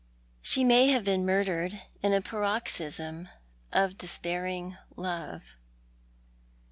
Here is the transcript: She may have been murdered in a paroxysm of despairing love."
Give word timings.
She 0.41 0.63
may 0.63 0.87
have 0.87 1.03
been 1.03 1.27
murdered 1.27 1.79
in 2.01 2.11
a 2.11 2.23
paroxysm 2.23 3.29
of 3.71 3.99
despairing 3.99 4.75
love." 4.95 5.51